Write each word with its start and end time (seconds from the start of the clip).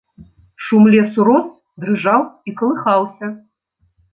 Шум 0.67 0.83
лесу 0.95 1.21
рос, 1.27 1.47
дрыжаў 1.83 2.21
і 2.51 2.57
калыхаўся. 2.63 3.25